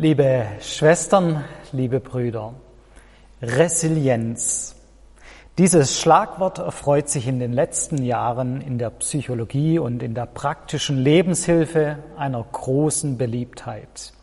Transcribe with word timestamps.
Liebe 0.00 0.46
Schwestern, 0.62 1.44
liebe 1.72 2.00
Brüder, 2.00 2.54
Resilienz. 3.42 4.74
Dieses 5.58 6.00
Schlagwort 6.00 6.58
erfreut 6.58 7.10
sich 7.10 7.28
in 7.28 7.38
den 7.38 7.52
letzten 7.52 8.02
Jahren 8.02 8.62
in 8.62 8.78
der 8.78 8.88
Psychologie 8.88 9.78
und 9.78 10.02
in 10.02 10.14
der 10.14 10.24
praktischen 10.24 10.96
Lebenshilfe 10.96 11.98
einer 12.16 12.42
großen 12.42 13.18
Beliebtheit. 13.18 14.14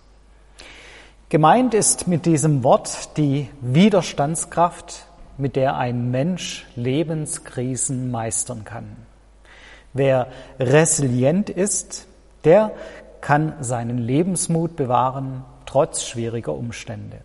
Gemeint 1.30 1.76
ist 1.76 2.08
mit 2.08 2.26
diesem 2.26 2.64
Wort 2.64 3.16
die 3.16 3.48
Widerstandskraft, 3.62 5.06
mit 5.38 5.56
der 5.56 5.78
ein 5.78 6.10
Mensch 6.10 6.66
Lebenskrisen 6.76 8.10
meistern 8.10 8.64
kann. 8.64 8.96
Wer 9.94 10.26
resilient 10.60 11.52
ist, 11.52 12.08
der 12.46 12.72
kann 13.22 13.54
seinen 13.62 14.00
Lebensmut 14.00 14.76
bewahren 14.76 15.46
trotz 15.68 16.04
schwieriger 16.04 16.54
Umstände. 16.54 17.20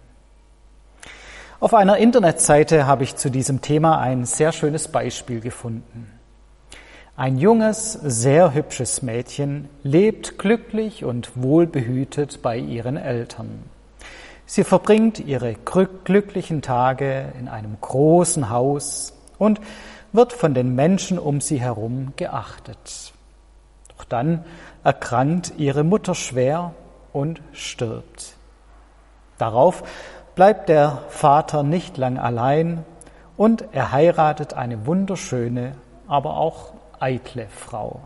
Auf 1.60 1.72
einer 1.74 1.96
Internetseite 1.96 2.86
habe 2.86 3.04
ich 3.04 3.16
zu 3.16 3.30
diesem 3.30 3.62
Thema 3.62 3.98
ein 3.98 4.24
sehr 4.26 4.52
schönes 4.52 4.88
Beispiel 4.88 5.40
gefunden. 5.40 6.10
Ein 7.16 7.38
junges, 7.38 7.92
sehr 7.92 8.52
hübsches 8.52 9.02
Mädchen 9.02 9.68
lebt 9.82 10.38
glücklich 10.38 11.04
und 11.04 11.30
wohlbehütet 11.40 12.42
bei 12.42 12.56
ihren 12.56 12.96
Eltern. 12.96 13.62
Sie 14.44 14.64
verbringt 14.64 15.20
ihre 15.20 15.54
glücklichen 15.54 16.62
Tage 16.62 17.32
in 17.38 17.48
einem 17.48 17.76
großen 17.80 18.50
Haus 18.50 19.12
und 19.38 19.60
wird 20.12 20.32
von 20.32 20.54
den 20.54 20.74
Menschen 20.74 21.18
um 21.18 21.40
sie 21.40 21.60
herum 21.60 22.12
geachtet. 22.16 23.12
Doch 23.96 24.04
dann 24.04 24.44
erkrankt 24.82 25.52
ihre 25.58 25.84
Mutter 25.84 26.14
schwer 26.14 26.74
und 27.12 27.40
stirbt. 27.52 28.34
Darauf 29.38 29.82
bleibt 30.34 30.68
der 30.68 31.02
Vater 31.08 31.62
nicht 31.62 31.96
lang 31.96 32.18
allein 32.18 32.84
und 33.36 33.64
er 33.72 33.92
heiratet 33.92 34.54
eine 34.54 34.86
wunderschöne, 34.86 35.76
aber 36.06 36.36
auch 36.36 36.72
eitle 37.00 37.48
Frau. 37.48 38.00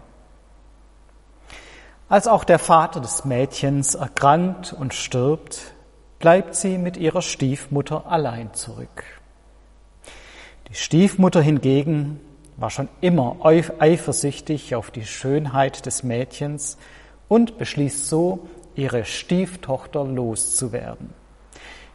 Als 2.08 2.28
auch 2.28 2.44
der 2.44 2.58
Vater 2.58 3.00
des 3.00 3.24
Mädchens 3.24 3.96
erkrankt 3.96 4.72
und 4.72 4.94
stirbt, 4.94 5.74
bleibt 6.18 6.54
sie 6.54 6.78
mit 6.78 6.96
ihrer 6.96 7.20
Stiefmutter 7.20 8.06
allein 8.06 8.54
zurück. 8.54 9.04
Die 10.68 10.74
Stiefmutter 10.74 11.42
hingegen 11.42 12.20
war 12.56 12.70
schon 12.70 12.88
immer 13.00 13.36
eifersüchtig 13.44 14.74
auf 14.74 14.90
die 14.90 15.04
Schönheit 15.04 15.84
des 15.84 16.02
Mädchens 16.02 16.78
und 17.28 17.58
beschließt 17.58 18.08
so, 18.08 18.48
ihre 18.76 19.04
Stieftochter 19.04 20.04
loszuwerden. 20.04 21.12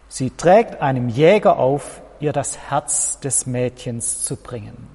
Sie 0.07 0.29
trägt 0.31 0.81
einem 0.81 1.07
Jäger 1.07 1.57
auf, 1.57 2.01
ihr 2.19 2.33
das 2.33 2.57
Herz 2.69 3.19
des 3.19 3.45
Mädchens 3.45 4.23
zu 4.23 4.35
bringen. 4.35 4.88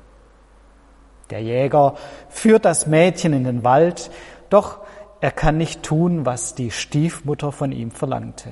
Der 1.31 1.43
Jäger 1.43 1.97
führt 2.29 2.65
das 2.65 2.87
Mädchen 2.87 3.33
in 3.33 3.45
den 3.45 3.65
Wald, 3.65 4.11
doch 4.51 4.79
er 5.21 5.31
kann 5.31 5.57
nicht 5.57 5.83
tun, 5.83 6.27
was 6.27 6.55
die 6.55 6.71
Stiefmutter 6.71 7.51
von 7.51 7.73
ihm 7.73 7.91
verlangte. 7.91 8.51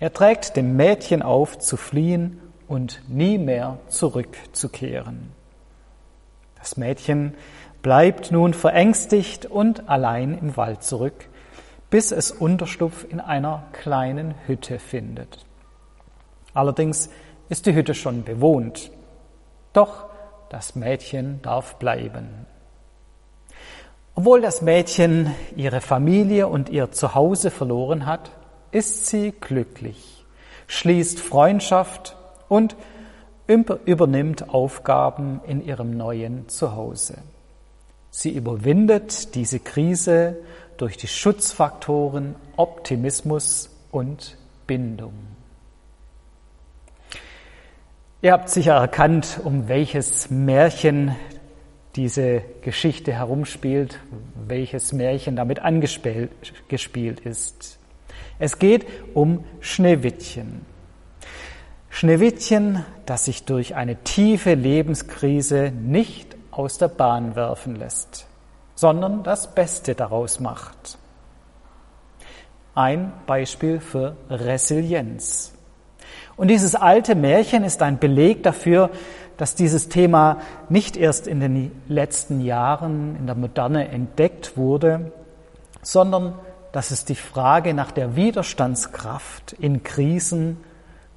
Er 0.00 0.12
trägt 0.12 0.56
dem 0.56 0.76
Mädchen 0.76 1.22
auf, 1.22 1.58
zu 1.58 1.76
fliehen 1.76 2.40
und 2.66 3.02
nie 3.08 3.36
mehr 3.36 3.78
zurückzukehren. 3.88 5.32
Das 6.58 6.76
Mädchen 6.76 7.34
bleibt 7.82 8.32
nun 8.32 8.54
verängstigt 8.54 9.46
und 9.46 9.88
allein 9.88 10.36
im 10.38 10.56
Wald 10.56 10.82
zurück, 10.82 11.28
bis 11.90 12.12
es 12.12 12.30
Unterstupf 12.30 13.04
in 13.08 13.20
einer 13.20 13.64
kleinen 13.72 14.34
Hütte 14.46 14.78
findet. 14.78 15.44
Allerdings 16.54 17.10
ist 17.48 17.66
die 17.66 17.74
Hütte 17.74 17.94
schon 17.94 18.24
bewohnt. 18.24 18.90
Doch 19.72 20.06
das 20.48 20.74
Mädchen 20.76 21.42
darf 21.42 21.76
bleiben. 21.76 22.46
Obwohl 24.14 24.40
das 24.40 24.62
Mädchen 24.62 25.34
ihre 25.56 25.80
Familie 25.80 26.48
und 26.48 26.68
ihr 26.68 26.90
Zuhause 26.90 27.50
verloren 27.50 28.06
hat, 28.06 28.30
ist 28.72 29.06
sie 29.06 29.32
glücklich, 29.32 30.24
schließt 30.66 31.20
Freundschaft 31.20 32.16
und 32.48 32.76
übernimmt 33.46 34.48
Aufgaben 34.50 35.40
in 35.46 35.64
ihrem 35.64 35.96
neuen 35.96 36.48
Zuhause. 36.48 37.18
Sie 38.10 38.30
überwindet 38.30 39.34
diese 39.34 39.60
Krise 39.60 40.36
durch 40.80 40.96
die 40.96 41.08
Schutzfaktoren 41.08 42.36
Optimismus 42.56 43.68
und 43.90 44.38
Bindung. 44.66 45.12
Ihr 48.22 48.32
habt 48.32 48.48
sicher 48.48 48.74
erkannt, 48.74 49.40
um 49.44 49.68
welches 49.68 50.30
Märchen 50.30 51.14
diese 51.96 52.42
Geschichte 52.62 53.12
herumspielt, 53.12 53.98
welches 54.46 54.92
Märchen 54.92 55.36
damit 55.36 55.58
angespielt 55.58 56.30
ist. 57.24 57.78
Es 58.38 58.58
geht 58.58 58.86
um 59.12 59.44
Schneewittchen. 59.60 60.64
Schneewittchen, 61.90 62.86
das 63.04 63.26
sich 63.26 63.44
durch 63.44 63.74
eine 63.74 63.96
tiefe 63.96 64.54
Lebenskrise 64.54 65.72
nicht 65.72 66.36
aus 66.50 66.78
der 66.78 66.88
Bahn 66.88 67.36
werfen 67.36 67.76
lässt, 67.76 68.26
sondern 68.80 69.22
das 69.22 69.54
Beste 69.54 69.94
daraus 69.94 70.40
macht. 70.40 70.96
Ein 72.74 73.12
Beispiel 73.26 73.78
für 73.78 74.16
Resilienz. 74.30 75.52
Und 76.38 76.48
dieses 76.48 76.74
alte 76.74 77.14
Märchen 77.14 77.62
ist 77.62 77.82
ein 77.82 77.98
Beleg 77.98 78.42
dafür, 78.42 78.88
dass 79.36 79.54
dieses 79.54 79.90
Thema 79.90 80.38
nicht 80.70 80.96
erst 80.96 81.26
in 81.26 81.40
den 81.40 81.82
letzten 81.88 82.40
Jahren 82.40 83.16
in 83.16 83.26
der 83.26 83.34
Moderne 83.34 83.88
entdeckt 83.88 84.56
wurde, 84.56 85.12
sondern 85.82 86.38
dass 86.72 86.90
es 86.90 87.04
die 87.04 87.16
Frage 87.16 87.74
nach 87.74 87.90
der 87.90 88.16
Widerstandskraft 88.16 89.52
in 89.52 89.82
Krisen 89.82 90.56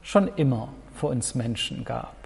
schon 0.01 0.27
immer 0.35 0.67
für 0.95 1.07
uns 1.07 1.33
Menschen 1.33 1.85
gab. 1.85 2.22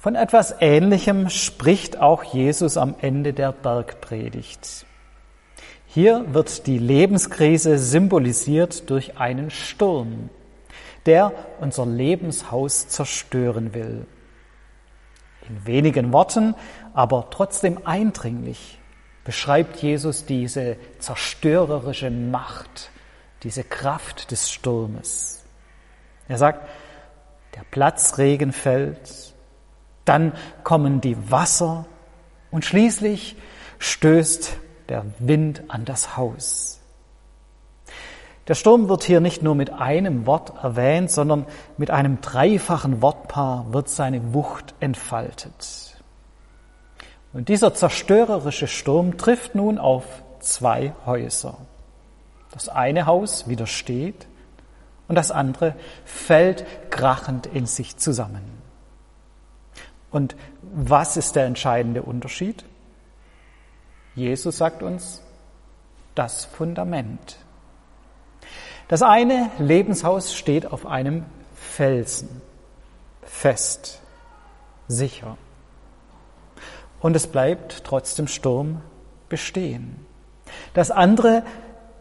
Von 0.00 0.14
etwas 0.14 0.54
Ähnlichem 0.60 1.28
spricht 1.28 1.98
auch 1.98 2.24
Jesus 2.24 2.78
am 2.78 2.94
Ende 3.02 3.34
der 3.34 3.52
Bergpredigt. 3.52 4.86
Hier 5.88 6.24
wird 6.32 6.66
die 6.66 6.78
Lebenskrise 6.78 7.76
symbolisiert 7.78 8.88
durch 8.88 9.18
einen 9.18 9.50
Sturm, 9.50 10.30
der 11.04 11.34
unser 11.60 11.84
Lebenshaus 11.84 12.88
zerstören 12.88 13.74
will. 13.74 14.06
In 15.46 15.66
wenigen 15.66 16.14
Worten, 16.14 16.54
aber 16.94 17.28
trotzdem 17.30 17.80
eindringlich, 17.84 18.78
beschreibt 19.24 19.82
Jesus 19.82 20.24
diese 20.24 20.78
zerstörerische 20.98 22.10
Macht, 22.10 22.90
diese 23.42 23.64
Kraft 23.64 24.30
des 24.30 24.50
Sturmes. 24.50 25.44
Er 26.26 26.38
sagt, 26.38 26.66
der 27.54 27.64
Platzregen 27.70 28.52
fällt, 28.52 29.29
dann 30.04 30.32
kommen 30.64 31.00
die 31.00 31.30
Wasser 31.30 31.86
und 32.50 32.64
schließlich 32.64 33.36
stößt 33.78 34.56
der 34.88 35.04
Wind 35.18 35.62
an 35.68 35.84
das 35.84 36.16
Haus. 36.16 36.80
Der 38.48 38.54
Sturm 38.54 38.88
wird 38.88 39.04
hier 39.04 39.20
nicht 39.20 39.42
nur 39.42 39.54
mit 39.54 39.70
einem 39.70 40.26
Wort 40.26 40.52
erwähnt, 40.62 41.10
sondern 41.10 41.46
mit 41.76 41.90
einem 41.90 42.20
dreifachen 42.20 43.00
Wortpaar 43.00 43.72
wird 43.72 43.88
seine 43.88 44.34
Wucht 44.34 44.74
entfaltet. 44.80 45.96
Und 47.32 47.48
dieser 47.48 47.74
zerstörerische 47.74 48.66
Sturm 48.66 49.16
trifft 49.18 49.54
nun 49.54 49.78
auf 49.78 50.04
zwei 50.40 50.94
Häuser. 51.06 51.58
Das 52.50 52.68
eine 52.68 53.06
Haus 53.06 53.46
widersteht 53.46 54.26
und 55.06 55.14
das 55.14 55.30
andere 55.30 55.76
fällt 56.04 56.64
krachend 56.90 57.46
in 57.46 57.66
sich 57.66 57.98
zusammen. 57.98 58.59
Und 60.10 60.36
was 60.62 61.16
ist 61.16 61.36
der 61.36 61.46
entscheidende 61.46 62.02
Unterschied? 62.02 62.64
Jesus 64.14 64.58
sagt 64.58 64.82
uns, 64.82 65.22
das 66.14 66.44
Fundament. 66.44 67.38
Das 68.88 69.02
eine 69.02 69.50
Lebenshaus 69.58 70.34
steht 70.34 70.66
auf 70.66 70.84
einem 70.84 71.24
Felsen, 71.54 72.42
fest, 73.22 74.00
sicher. 74.88 75.36
Und 77.00 77.14
es 77.14 77.28
bleibt 77.28 77.84
trotz 77.84 78.16
dem 78.16 78.26
Sturm 78.26 78.82
bestehen. 79.28 80.04
Das 80.74 80.90
andere 80.90 81.44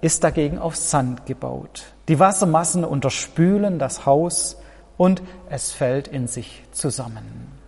ist 0.01 0.23
dagegen 0.23 0.57
auf 0.57 0.75
Sand 0.75 1.25
gebaut. 1.25 1.93
Die 2.07 2.19
Wassermassen 2.19 2.83
unterspülen 2.83 3.77
das 3.77 4.05
Haus 4.05 4.57
und 4.97 5.21
es 5.49 5.71
fällt 5.71 6.07
in 6.07 6.27
sich 6.27 6.63
zusammen. 6.71 7.58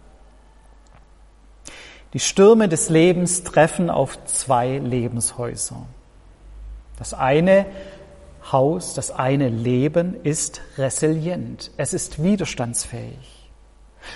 Die 2.13 2.19
Stürme 2.19 2.67
des 2.67 2.89
Lebens 2.89 3.43
treffen 3.43 3.89
auf 3.89 4.23
zwei 4.25 4.77
Lebenshäuser. 4.77 5.85
Das 6.97 7.13
eine 7.13 7.65
Haus, 8.51 8.93
das 8.93 9.11
eine 9.11 9.49
Leben 9.49 10.15
ist 10.23 10.61
resilient. 10.77 11.71
Es 11.77 11.93
ist 11.93 12.21
widerstandsfähig. 12.21 13.49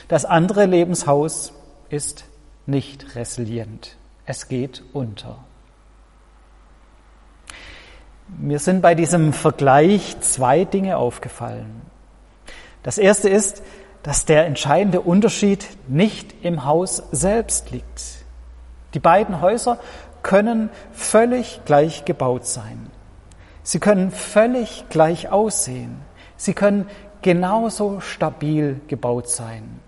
Das 0.07 0.25
andere 0.25 0.65
Lebenshaus 0.65 1.53
ist 1.89 2.25
nicht 2.65 3.15
resilient. 3.15 3.95
Es 4.25 4.47
geht 4.47 4.83
unter. 4.93 5.43
Mir 8.27 8.59
sind 8.59 8.81
bei 8.81 8.95
diesem 8.95 9.33
Vergleich 9.33 10.19
zwei 10.21 10.65
Dinge 10.65 10.97
aufgefallen. 10.97 11.81
Das 12.81 12.97
erste 12.97 13.29
ist, 13.29 13.61
dass 14.05 14.23
der 14.23 14.45
entscheidende 14.45 15.01
Unterschied 15.01 15.67
nicht 15.87 16.45
im 16.45 16.63
Haus 16.63 17.01
selbst 17.11 17.71
liegt. 17.71 18.23
Die 18.93 18.99
beiden 18.99 19.41
Häuser 19.41 19.79
können 20.21 20.69
völlig 20.91 21.61
gleich 21.65 22.05
gebaut 22.05 22.45
sein. 22.45 22.91
Sie 23.63 23.79
können 23.79 24.11
völlig 24.11 24.85
gleich 24.89 25.29
aussehen. 25.31 26.01
Sie 26.37 26.53
können 26.53 26.87
genauso 27.23 27.99
stabil 27.99 28.79
gebaut 28.87 29.27
sein. 29.27 29.79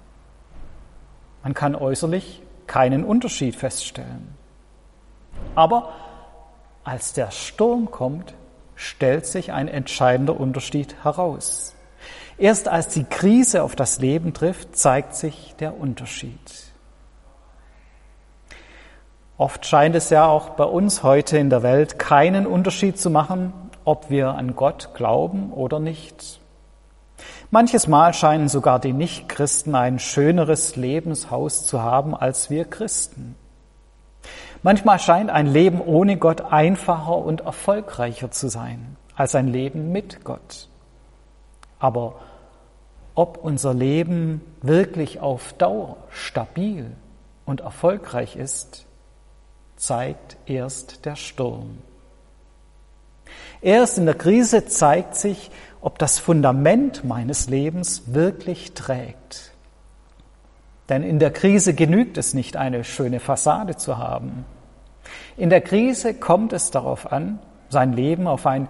Man 1.44 1.54
kann 1.54 1.75
äußerlich 1.75 2.42
keinen 2.66 3.04
Unterschied 3.04 3.56
feststellen. 3.56 4.36
Aber 5.54 5.94
als 6.84 7.14
der 7.14 7.30
Sturm 7.30 7.92
kommt, 7.92 8.34
stellt 8.74 9.28
sich 9.28 9.54
ein 9.54 9.68
entscheidender 9.68 10.40
Unterschied 10.40 10.96
heraus. 11.04 11.76
Erst 12.38 12.68
als 12.68 12.89
die 12.89 13.04
Krise 13.04 13.63
auf 13.63 13.75
das 13.75 14.00
Leben 14.00 14.34
trifft, 14.34 14.75
zeigt 14.75 15.16
sich 15.16 15.56
der 15.60 15.80
Unterschied. 15.80 16.39
Oft 19.38 19.66
scheint 19.66 19.95
es 19.95 20.10
ja 20.10 20.28
auch 20.28 20.51
bei 20.51 20.63
uns 20.63 21.04
heute 21.04 21.38
in 21.38 21.50
der 21.50 21.63
Welt 21.63 22.00
keinen 22.00 22.48
Unterschied 22.48 23.00
zu 23.00 23.10
machen, 23.10 23.54
ob 23.86 24.10
wir 24.10 24.30
an 24.30 24.56
Gott 24.56 24.89
glauben 24.94 25.51
oder 25.51 25.80
nicht. 25.80 26.39
Manches 27.50 27.88
Mal 27.88 28.13
scheinen 28.13 28.50
sogar 28.50 28.80
die 28.80 28.94
Nichtchristen 28.94 29.74
ein 29.74 30.00
schöneres 30.00 30.75
Lebenshaus 30.75 31.66
zu 31.66 31.81
haben 31.81 32.16
als 32.16 32.50
wir 32.50 32.66
Christen. 32.66 33.36
Manchmal 34.63 35.00
scheint 35.00 35.30
ein 35.30 35.48
Leben 35.48 35.81
ohne 35.81 36.18
Gott 36.18 36.42
einfacher 36.42 37.18
und 37.18 37.42
erfolgreicher 37.42 38.31
zu 38.31 38.50
sein 38.50 38.98
als 39.16 39.33
ein 39.33 39.48
Leben 39.48 39.92
mit 39.92 40.24
Gott. 40.24 40.67
Aber 41.79 42.15
ob 43.15 43.38
unser 43.38 43.74
Leben 43.74 44.41
wirklich 44.62 45.19
auf 45.19 45.53
Dauer 45.53 45.97
stabil 46.09 46.91
und 47.45 47.62
erfolgreich 47.62 48.35
ist, 48.35 48.85
zeigt 49.75 50.38
erst 50.45 51.06
der 51.06 51.15
Sturm. 51.15 51.77
Erst 53.62 53.97
in 53.97 54.06
der 54.06 54.15
Krise 54.15 54.65
zeigt 54.65 55.15
sich, 55.15 55.51
ob 55.81 56.00
das 56.00 56.19
Fundament 56.19 57.03
meines 57.03 57.50
Lebens 57.50 58.13
wirklich 58.13 58.73
trägt. 58.73 59.51
Denn 60.89 61.03
in 61.03 61.19
der 61.19 61.31
Krise 61.31 61.73
genügt 61.73 62.18
es 62.18 62.33
nicht, 62.33 62.56
eine 62.56 62.83
schöne 62.83 63.19
Fassade 63.19 63.75
zu 63.75 63.97
haben. 63.97 64.45
In 65.35 65.50
der 65.50 65.62
Krise 65.62 66.13
kommt 66.13 66.53
es 66.53 66.71
darauf 66.71 67.12
an, 67.12 67.39
sein 67.69 67.94
Leben 67.94 68.27
auf 68.27 68.45
ein 68.45 68.68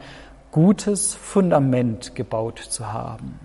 gutes 0.51 1.15
Fundament 1.15 2.15
gebaut 2.15 2.59
zu 2.59 2.91
haben. 2.91 3.39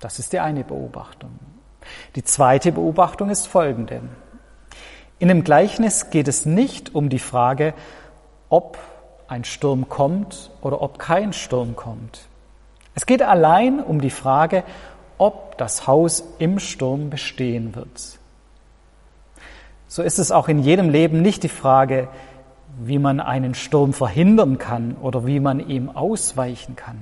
Das 0.00 0.18
ist 0.18 0.32
die 0.32 0.40
eine 0.40 0.64
Beobachtung. 0.64 1.38
Die 2.14 2.24
zweite 2.24 2.72
Beobachtung 2.72 3.30
ist 3.30 3.46
folgende. 3.46 4.02
In 5.18 5.28
dem 5.28 5.44
Gleichnis 5.44 6.10
geht 6.10 6.28
es 6.28 6.44
nicht 6.44 6.94
um 6.94 7.08
die 7.08 7.18
Frage, 7.18 7.74
ob 8.48 8.78
ein 9.28 9.44
Sturm 9.44 9.88
kommt 9.88 10.50
oder 10.60 10.82
ob 10.82 10.98
kein 10.98 11.32
Sturm 11.32 11.74
kommt. 11.74 12.26
Es 12.94 13.06
geht 13.06 13.22
allein 13.22 13.80
um 13.80 14.00
die 14.00 14.10
Frage, 14.10 14.62
ob 15.18 15.58
das 15.58 15.86
Haus 15.86 16.22
im 16.38 16.58
Sturm 16.58 17.10
bestehen 17.10 17.74
wird. 17.74 18.18
So 19.88 20.02
ist 20.02 20.18
es 20.18 20.32
auch 20.32 20.48
in 20.48 20.58
jedem 20.58 20.90
Leben 20.90 21.22
nicht 21.22 21.42
die 21.42 21.48
Frage, 21.48 22.08
wie 22.78 22.98
man 22.98 23.20
einen 23.20 23.54
Sturm 23.54 23.92
verhindern 23.92 24.58
kann 24.58 24.96
oder 24.96 25.26
wie 25.26 25.40
man 25.40 25.60
ihm 25.60 25.88
ausweichen 25.88 26.76
kann. 26.76 26.98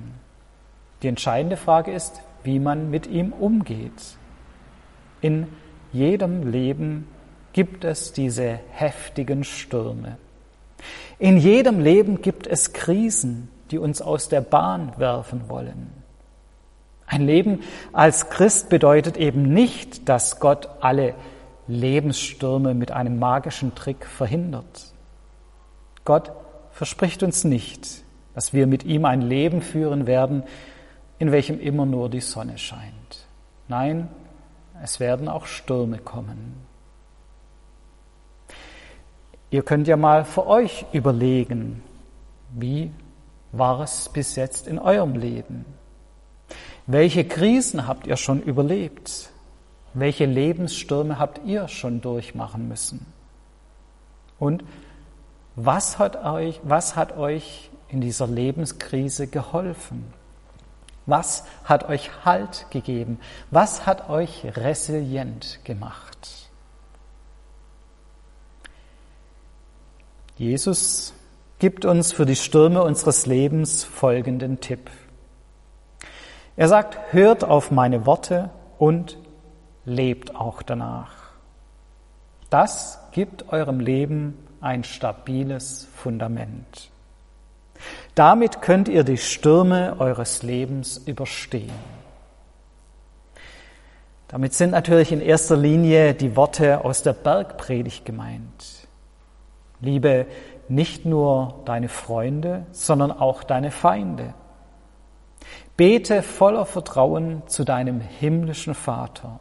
Die 1.03 1.09
entscheidende 1.09 1.57
Frage 1.57 1.93
ist, 1.93 2.21
wie 2.45 2.59
man 2.59 2.91
mit 2.91 3.07
ihm 3.07 3.33
umgeht. 3.33 4.17
In 5.21 5.49
jedem 5.93 6.51
Leben 6.51 7.09
gibt 7.53 7.85
es 7.85 8.13
diese 8.13 8.61
heftigen 8.71 9.45
Stürme. 9.45 10.19
In 11.19 11.39
jedem 11.39 11.81
Leben 11.81 12.23
gibt 12.23 12.47
es 12.47 12.73
Krisen, 12.73 13.49
die 13.71 13.79
uns 13.79 14.03
aus 14.03 14.29
der 14.29 14.41
Bahn 14.41 14.93
werfen 14.99 15.49
wollen. 15.49 15.91
Ein 17.07 17.27
Leben 17.27 17.61
als 17.93 18.31
Christ 18.31 18.69
bedeutet 18.69 19.17
eben 19.17 19.43
nicht, 19.43 20.09
dass 20.09 20.41
Gott 20.41 20.69
alle 20.81 21.15
Lebensstürme 21.67 22.75
mit 22.75 22.91
einem 22.91 23.19
magischen 23.19 23.75
Trick 23.75 24.07
verhindert. 24.07 24.94
Gott 26.05 26.33
verspricht 26.71 27.23
uns 27.23 27.45
nicht, 27.45 28.03
dass 28.35 28.53
wir 28.53 28.67
mit 28.67 28.85
ihm 28.85 29.05
ein 29.05 29.23
Leben 29.23 29.63
führen 29.63 30.07
werden, 30.07 30.43
in 31.19 31.33
welchem 31.33 31.61
immer 31.61 31.87
nur 31.87 32.11
die 32.11 32.21
Sonne 32.21 32.59
scheint. 32.59 33.27
Nein, 33.69 34.09
es 34.83 35.01
werden 35.01 35.29
auch 35.29 35.47
Stürme 35.47 35.99
kommen. 35.99 36.55
Ihr 39.51 39.63
könnt 39.63 39.87
ja 39.87 39.97
mal 39.97 40.25
für 40.25 40.47
euch 40.47 40.85
überlegen, 40.93 41.83
wie 42.51 42.91
war 43.53 43.81
es 43.81 44.09
bis 44.09 44.35
jetzt 44.35 44.67
in 44.67 44.79
eurem 44.79 45.15
Leben? 45.15 45.65
Welche 46.87 47.25
Krisen 47.25 47.87
habt 47.87 48.07
ihr 48.07 48.17
schon 48.17 48.43
überlebt? 48.43 49.31
Welche 49.95 50.27
Lebensstürme 50.27 51.19
habt 51.19 51.41
ihr 51.47 51.69
schon 51.69 52.01
durchmachen 52.01 52.69
müssen? 52.69 53.07
Und 54.41 54.65
was 55.57 55.99
hat 55.99 56.25
euch, 56.25 56.61
was 56.65 56.97
hat 56.97 57.17
euch 57.17 57.71
in 57.89 58.01
dieser 58.01 58.27
Lebenskrise 58.27 59.27
geholfen? 59.27 60.13
Was 61.07 61.45
hat 61.65 61.89
euch 61.89 62.25
Halt 62.25 62.67
gegeben? 62.71 63.21
Was 63.51 63.87
hat 63.87 64.09
euch 64.09 64.45
resilient 64.57 65.61
gemacht? 65.65 66.51
Jesus 70.37 71.15
gibt 71.59 71.85
uns 71.85 72.13
für 72.13 72.27
die 72.27 72.37
Stürme 72.37 72.83
unseres 72.83 73.27
Lebens 73.27 73.85
folgenden 73.85 74.61
Tipp. 74.61 74.91
Er 76.57 76.69
sagt, 76.69 77.13
hört 77.13 77.45
auf 77.45 77.71
meine 77.71 78.07
Worte 78.07 78.51
und 78.79 79.19
lebt 79.85 80.35
auch 80.35 80.63
danach. 80.63 81.13
Das 82.51 82.99
gibt 83.13 83.53
eurem 83.53 83.81
Leben 83.81 84.39
ein 84.65 84.83
stabiles 84.83 85.87
Fundament. 85.95 86.91
Damit 88.15 88.63
könnt 88.63 88.89
ihr 88.89 89.05
die 89.05 89.19
Stürme 89.19 89.97
eures 89.99 90.43
Lebens 90.43 90.97
überstehen. 90.97 91.73
Damit 94.29 94.55
sind 94.55 94.71
natürlich 94.71 95.13
in 95.13 95.21
erster 95.21 95.57
Linie 95.57 96.15
die 96.15 96.35
Worte 96.35 96.85
aus 96.85 97.03
der 97.03 97.13
Bergpredigt 97.13 98.05
gemeint. 98.07 98.89
Liebe 99.81 100.27
nicht 100.69 101.05
nur 101.05 101.61
deine 101.67 101.91
Freunde, 101.91 102.65
sondern 102.73 103.13
auch 103.13 103.43
deine 103.43 103.71
Feinde. 103.71 104.33
Bete 105.77 106.23
voller 106.23 106.65
Vertrauen 106.65 107.43
zu 107.47 107.65
deinem 107.65 108.01
himmlischen 108.01 108.75
Vater. 108.75 109.41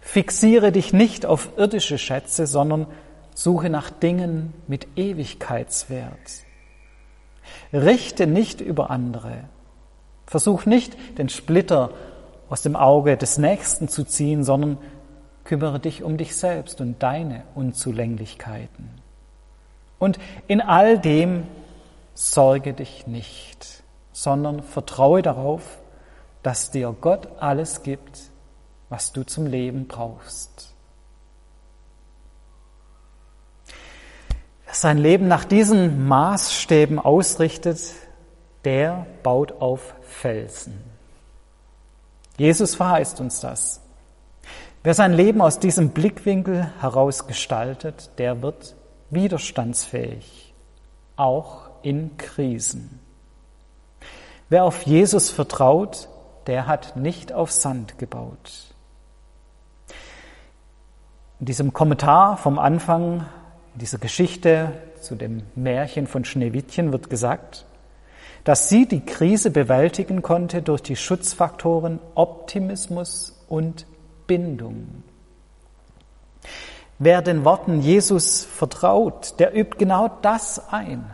Fixiere 0.00 0.72
dich 0.72 0.92
nicht 0.92 1.26
auf 1.26 1.50
irdische 1.56 1.98
Schätze, 1.98 2.46
sondern 2.46 2.86
suche 3.36 3.68
nach 3.68 3.90
Dingen 3.90 4.54
mit 4.66 4.88
Ewigkeitswert. 4.96 6.44
Richte 7.72 8.26
nicht 8.26 8.62
über 8.62 8.90
andere. 8.90 9.44
Versuch 10.26 10.64
nicht, 10.64 10.96
den 11.18 11.28
Splitter 11.28 11.90
aus 12.48 12.62
dem 12.62 12.76
Auge 12.76 13.16
des 13.18 13.36
Nächsten 13.36 13.88
zu 13.88 14.04
ziehen, 14.04 14.42
sondern 14.42 14.78
kümmere 15.44 15.78
dich 15.78 16.02
um 16.02 16.16
dich 16.16 16.34
selbst 16.34 16.80
und 16.80 17.02
deine 17.02 17.42
Unzulänglichkeiten. 17.54 18.90
Und 19.98 20.18
in 20.48 20.62
all 20.62 20.98
dem 20.98 21.44
sorge 22.14 22.72
dich 22.72 23.06
nicht, 23.06 23.82
sondern 24.12 24.62
vertraue 24.62 25.20
darauf, 25.20 25.78
dass 26.42 26.70
dir 26.70 26.96
Gott 26.98 27.28
alles 27.38 27.82
gibt, 27.82 28.30
was 28.88 29.12
du 29.12 29.24
zum 29.24 29.46
Leben 29.46 29.86
brauchst. 29.88 30.75
Wer 34.66 34.74
sein 34.74 34.98
Leben 34.98 35.28
nach 35.28 35.44
diesen 35.44 36.06
Maßstäben 36.06 36.98
ausrichtet, 36.98 37.80
der 38.64 39.06
baut 39.22 39.60
auf 39.60 39.94
Felsen. 40.02 40.82
Jesus 42.36 42.74
verheißt 42.74 43.20
uns 43.20 43.40
das. 43.40 43.80
Wer 44.82 44.94
sein 44.94 45.12
Leben 45.12 45.40
aus 45.40 45.58
diesem 45.58 45.90
Blickwinkel 45.90 46.70
heraus 46.80 47.26
gestaltet, 47.26 48.10
der 48.18 48.42
wird 48.42 48.76
widerstandsfähig, 49.10 50.52
auch 51.16 51.70
in 51.82 52.16
Krisen. 52.18 53.00
Wer 54.48 54.64
auf 54.64 54.82
Jesus 54.82 55.30
vertraut, 55.30 56.08
der 56.46 56.66
hat 56.66 56.96
nicht 56.96 57.32
auf 57.32 57.50
Sand 57.50 57.98
gebaut. 57.98 58.74
In 61.40 61.46
diesem 61.46 61.72
Kommentar 61.72 62.36
vom 62.36 62.58
Anfang 62.58 63.26
dieser 63.76 63.98
Geschichte 63.98 64.72
zu 65.00 65.14
dem 65.14 65.42
Märchen 65.54 66.06
von 66.06 66.24
Schneewittchen 66.24 66.92
wird 66.92 67.10
gesagt, 67.10 67.66
dass 68.44 68.68
sie 68.68 68.86
die 68.86 69.04
Krise 69.04 69.50
bewältigen 69.50 70.22
konnte 70.22 70.62
durch 70.62 70.82
die 70.82 70.96
Schutzfaktoren 70.96 71.98
Optimismus 72.14 73.44
und 73.48 73.86
Bindung. 74.26 75.02
Wer 76.98 77.22
den 77.22 77.44
Worten 77.44 77.80
Jesus 77.80 78.44
vertraut, 78.44 79.38
der 79.38 79.54
übt 79.54 79.76
genau 79.78 80.08
das 80.22 80.70
ein. 80.70 81.10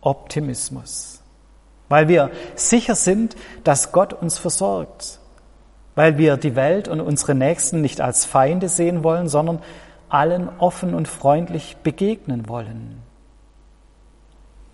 Optimismus. 0.00 1.20
Weil 1.88 2.08
wir 2.08 2.30
sicher 2.54 2.94
sind, 2.94 3.36
dass 3.64 3.92
Gott 3.92 4.12
uns 4.12 4.38
versorgt. 4.38 5.20
Weil 5.94 6.18
wir 6.18 6.36
die 6.36 6.56
Welt 6.56 6.88
und 6.88 7.00
unsere 7.00 7.34
Nächsten 7.34 7.80
nicht 7.80 8.00
als 8.00 8.24
Feinde 8.24 8.68
sehen 8.68 9.04
wollen, 9.04 9.28
sondern 9.28 9.60
allen 10.08 10.48
offen 10.58 10.94
und 10.94 11.08
freundlich 11.08 11.76
begegnen 11.78 12.48
wollen. 12.48 13.02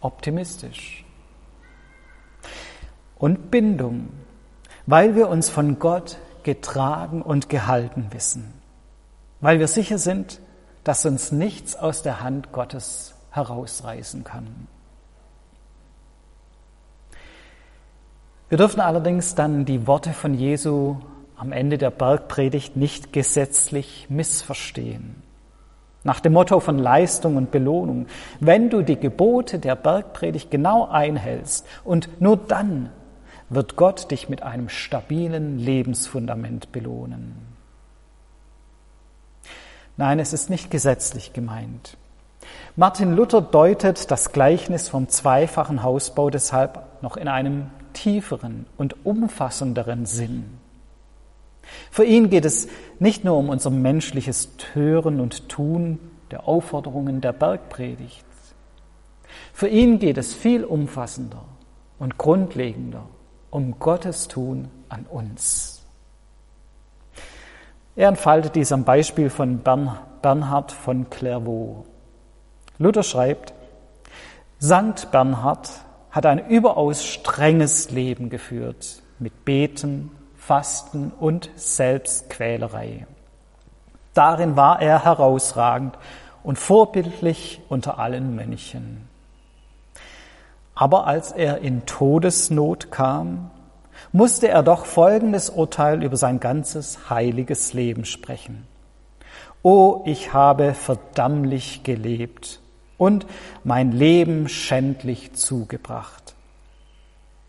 Optimistisch. 0.00 1.04
Und 3.16 3.50
Bindung, 3.50 4.08
weil 4.86 5.14
wir 5.14 5.28
uns 5.28 5.48
von 5.48 5.78
Gott 5.78 6.18
getragen 6.42 7.22
und 7.22 7.48
gehalten 7.48 8.08
wissen, 8.10 8.52
weil 9.40 9.60
wir 9.60 9.68
sicher 9.68 9.98
sind, 9.98 10.40
dass 10.84 11.06
uns 11.06 11.30
nichts 11.30 11.76
aus 11.76 12.02
der 12.02 12.20
Hand 12.20 12.50
Gottes 12.50 13.14
herausreißen 13.30 14.24
kann. 14.24 14.66
Wir 18.48 18.58
dürfen 18.58 18.80
allerdings 18.80 19.34
dann 19.34 19.64
die 19.64 19.86
Worte 19.86 20.12
von 20.12 20.34
Jesu 20.34 20.96
am 21.42 21.50
Ende 21.50 21.76
der 21.76 21.90
Bergpredigt 21.90 22.76
nicht 22.76 23.12
gesetzlich 23.12 24.06
missverstehen. 24.08 25.24
Nach 26.04 26.20
dem 26.20 26.34
Motto 26.34 26.60
von 26.60 26.78
Leistung 26.78 27.34
und 27.34 27.50
Belohnung. 27.50 28.06
Wenn 28.38 28.70
du 28.70 28.82
die 28.82 28.94
Gebote 28.94 29.58
der 29.58 29.74
Bergpredigt 29.74 30.52
genau 30.52 30.86
einhältst 30.88 31.66
und 31.82 32.20
nur 32.20 32.36
dann 32.36 32.90
wird 33.48 33.74
Gott 33.74 34.12
dich 34.12 34.28
mit 34.28 34.44
einem 34.44 34.68
stabilen 34.68 35.58
Lebensfundament 35.58 36.70
belohnen. 36.70 37.34
Nein, 39.96 40.20
es 40.20 40.32
ist 40.32 40.48
nicht 40.48 40.70
gesetzlich 40.70 41.32
gemeint. 41.32 41.96
Martin 42.76 43.16
Luther 43.16 43.42
deutet 43.42 44.12
das 44.12 44.30
Gleichnis 44.30 44.88
vom 44.88 45.08
zweifachen 45.08 45.82
Hausbau 45.82 46.30
deshalb 46.30 47.02
noch 47.02 47.16
in 47.16 47.26
einem 47.26 47.66
tieferen 47.94 48.66
und 48.76 49.04
umfassenderen 49.04 50.06
Sinn. 50.06 50.61
Für 51.90 52.04
ihn 52.04 52.30
geht 52.30 52.44
es 52.44 52.68
nicht 52.98 53.24
nur 53.24 53.36
um 53.36 53.48
unser 53.48 53.70
menschliches 53.70 54.48
Hören 54.74 55.20
und 55.20 55.48
Tun 55.48 55.98
der 56.30 56.48
Aufforderungen 56.48 57.20
der 57.20 57.32
Bergpredigt. 57.32 58.24
Für 59.52 59.68
ihn 59.68 59.98
geht 59.98 60.18
es 60.18 60.34
viel 60.34 60.64
umfassender 60.64 61.44
und 61.98 62.18
grundlegender 62.18 63.08
um 63.50 63.78
Gottes 63.78 64.28
Tun 64.28 64.68
an 64.88 65.06
uns. 65.06 65.84
Er 67.94 68.08
entfaltet 68.08 68.56
dies 68.56 68.72
am 68.72 68.84
Beispiel 68.84 69.28
von 69.28 69.58
Bernhard 69.58 70.72
von 70.72 71.10
Clairvaux. 71.10 71.84
Luther 72.78 73.02
schreibt, 73.02 73.52
Sankt 74.58 75.10
Bernhard 75.10 75.68
hat 76.10 76.24
ein 76.24 76.48
überaus 76.48 77.04
strenges 77.04 77.90
Leben 77.90 78.30
geführt 78.30 79.02
mit 79.18 79.44
Beten, 79.44 80.10
Fasten 80.44 81.12
und 81.20 81.50
Selbstquälerei. 81.54 83.06
Darin 84.12 84.56
war 84.56 84.82
er 84.82 85.04
herausragend 85.04 85.96
und 86.42 86.58
vorbildlich 86.58 87.60
unter 87.68 88.00
allen 88.00 88.34
Mönchen. 88.34 89.08
Aber 90.74 91.06
als 91.06 91.30
er 91.30 91.58
in 91.58 91.86
Todesnot 91.86 92.90
kam, 92.90 93.52
musste 94.10 94.48
er 94.48 94.64
doch 94.64 94.84
folgendes 94.84 95.48
Urteil 95.48 96.02
über 96.02 96.16
sein 96.16 96.40
ganzes 96.40 97.08
heiliges 97.08 97.72
Leben 97.72 98.04
sprechen. 98.04 98.66
O, 99.62 100.02
ich 100.06 100.32
habe 100.32 100.74
verdammlich 100.74 101.84
gelebt 101.84 102.60
und 102.98 103.26
mein 103.62 103.92
Leben 103.92 104.48
schändlich 104.48 105.34
zugebracht. 105.34 106.34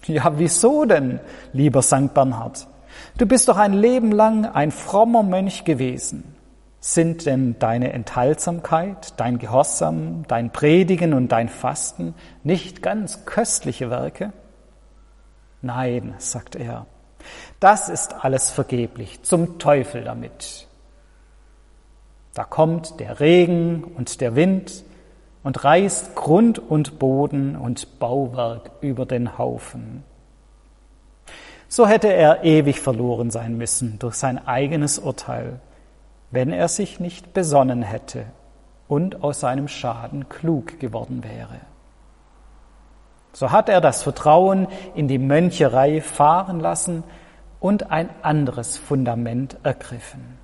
Ja, 0.06 0.38
wieso 0.38 0.86
denn, 0.86 1.20
lieber 1.54 1.82
St. 1.82 2.14
Bernhard? 2.14 2.68
Du 3.18 3.28
bist 3.28 3.48
doch 3.48 3.58
ein 3.58 3.74
Leben 3.74 4.12
lang 4.12 4.46
ein 4.46 4.72
frommer 4.72 5.22
Mönch 5.22 5.66
gewesen. 5.66 6.36
Sind 6.80 7.28
denn 7.28 7.58
deine 7.60 7.94
Enthaltsamkeit, 7.94 9.20
dein 9.20 9.38
Gehorsam, 9.38 10.26
dein 10.28 10.52
Predigen 10.52 11.14
und 11.14 11.32
dein 11.32 11.48
Fasten 11.48 12.16
nicht 12.44 12.82
ganz 12.82 13.26
köstliche 13.26 13.90
Werke? 13.90 14.34
Nein, 15.62 16.16
sagt 16.18 16.56
er, 16.56 16.88
das 17.60 17.88
ist 17.88 18.26
alles 18.26 18.50
vergeblich, 18.50 19.22
zum 19.22 19.60
Teufel 19.60 20.04
damit. 20.04 20.68
Da 22.34 22.44
kommt 22.44 23.00
der 23.00 23.20
Regen 23.20 23.84
und 23.84 24.20
der 24.22 24.36
Wind 24.36 24.84
und 25.44 25.64
reißt 25.64 26.16
Grund 26.16 26.58
und 26.58 26.98
Boden 26.98 27.56
und 27.56 28.00
Bauwerk 28.00 28.72
über 28.82 29.06
den 29.06 29.38
Haufen. 29.38 30.04
So 31.74 31.88
hätte 31.88 32.14
er 32.14 32.44
ewig 32.44 32.80
verloren 32.80 33.32
sein 33.32 33.58
müssen 33.58 33.98
durch 33.98 34.14
sein 34.14 34.46
eigenes 34.46 35.00
Urteil 35.00 35.60
wenn 36.34 36.52
er 36.52 36.68
sich 36.68 37.00
nicht 37.00 37.32
besonnen 37.36 37.84
hätte 37.84 38.26
und 38.88 39.24
aus 39.24 39.40
seinem 39.40 39.68
Schaden 39.68 40.30
klug 40.30 40.80
geworden 40.80 41.24
wäre. 41.24 41.60
So 43.34 43.52
hat 43.52 43.70
er 43.70 43.82
das 43.82 44.02
Vertrauen 44.02 44.68
in 44.96 45.08
die 45.08 45.20
Möncherei 45.20 46.02
fahren 46.02 46.60
lassen 46.60 47.04
und 47.60 47.92
ein 47.92 48.10
anderes 48.24 48.78
Fundament 48.78 49.58
ergriffen. 49.62 50.40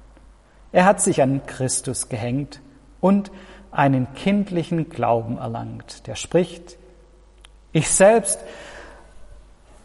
Er 0.71 0.85
hat 0.85 1.01
sich 1.01 1.23
an 1.23 1.41
Christus 1.47 2.07
gehängt 2.07 2.61
und 3.01 3.31
einen 3.71 4.13
kindlichen 4.13 4.89
Glauben 4.89 5.39
erlangt, 5.39 6.05
der 6.05 6.13
spricht, 6.13 6.77
ich 7.71 7.89
selbst, 7.89 8.39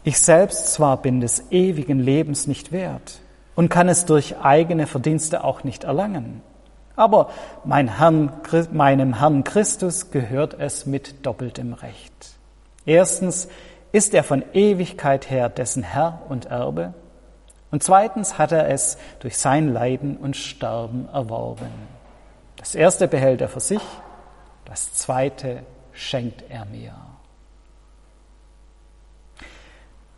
ich 0.05 0.19
selbst 0.19 0.73
zwar 0.73 1.01
bin 1.01 1.19
des 1.19 1.51
ewigen 1.51 1.99
Lebens 1.99 2.47
nicht 2.47 2.71
wert, 2.71 3.19
und 3.55 3.69
kann 3.69 3.89
es 3.89 4.05
durch 4.05 4.37
eigene 4.37 4.85
Verdienste 4.85 5.43
auch 5.43 5.63
nicht 5.63 5.83
erlangen. 5.85 6.41
Aber 6.95 7.29
mein 7.63 7.97
Herrn, 7.97 8.31
meinem 8.71 9.19
Herrn 9.19 9.43
Christus 9.43 10.11
gehört 10.11 10.55
es 10.59 10.85
mit 10.85 11.25
doppeltem 11.25 11.73
Recht. 11.73 12.35
Erstens 12.85 13.47
ist 13.91 14.13
er 14.13 14.23
von 14.23 14.43
Ewigkeit 14.53 15.29
her 15.29 15.49
dessen 15.49 15.83
Herr 15.83 16.21
und 16.29 16.45
Erbe. 16.45 16.93
Und 17.71 17.83
zweitens 17.83 18.37
hat 18.37 18.51
er 18.51 18.69
es 18.69 18.97
durch 19.19 19.37
sein 19.37 19.73
Leiden 19.73 20.17
und 20.17 20.37
Sterben 20.37 21.09
erworben. 21.11 21.67
Das 22.57 22.75
erste 22.75 23.07
behält 23.07 23.41
er 23.41 23.49
für 23.49 23.59
sich, 23.59 23.81
das 24.65 24.93
zweite 24.93 25.63
schenkt 25.91 26.43
er 26.49 26.65
mir. 26.65 26.93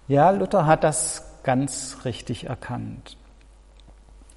Ja, 0.08 0.30
Luther 0.30 0.66
hat 0.66 0.84
das 0.84 1.24
ganz 1.44 2.00
richtig 2.06 2.46
erkannt. 2.46 3.18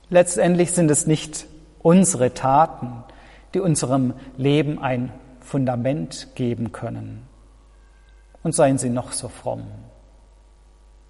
Letztendlich 0.09 0.73
sind 0.73 0.91
es 0.91 1.07
nicht 1.07 1.47
unsere 1.81 2.35
Taten, 2.35 3.05
die 3.55 3.61
unserem 3.61 4.15
Leben 4.37 4.83
ein 4.83 5.12
Fundament 5.41 6.29
geben 6.35 6.73
können. 6.73 7.27
Und 8.43 8.55
seien 8.55 8.79
sie 8.79 8.91
noch 8.91 9.12
so 9.12 9.29
fromm. 9.29 9.67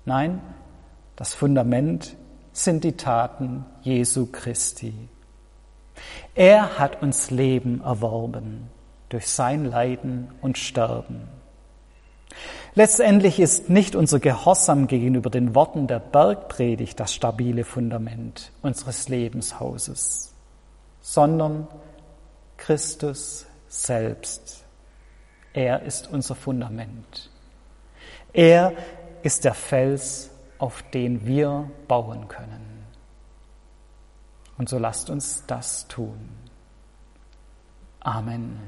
Nein, 0.05 0.41
das 1.17 1.33
Fundament 1.33 2.17
sind 2.53 2.85
die 2.85 2.97
Taten 2.97 3.65
Jesu 3.83 4.27
Christi. 4.31 5.09
Er 6.35 6.79
hat 6.79 7.03
uns 7.03 7.31
Leben 7.31 7.83
erworben 7.83 8.69
durch 9.09 9.27
sein 9.27 9.65
Leiden 9.65 10.29
und 10.41 10.59
Sterben. 10.59 11.40
Letztendlich 12.75 13.41
ist 13.41 13.69
nicht 13.69 13.97
unser 13.97 14.21
Gehorsam 14.21 14.87
gegenüber 14.87 15.29
den 15.29 15.55
Worten 15.55 15.87
der 15.87 15.99
Bergpredigt 15.99 17.01
das 17.01 17.13
stabile 17.13 17.65
Fundament 17.65 18.53
unseres 18.63 19.09
Lebenshauses, 19.09 20.33
sondern 21.01 21.67
Christus 22.57 23.47
selbst. 23.69 24.65
Er 25.53 25.83
ist 25.83 26.11
unser 26.13 26.37
Fundament. 26.37 27.31
Er 28.33 28.73
ist 29.23 29.45
der 29.45 29.55
Fels, 29.55 30.31
auf 30.59 30.85
den 30.95 31.27
wir 31.27 31.69
bauen 31.89 32.29
können. 32.29 32.85
Und 34.59 34.69
so 34.69 34.79
lasst 34.79 35.11
uns 35.11 35.45
das 35.47 35.89
tun. 35.89 36.29
Amen. 38.01 38.61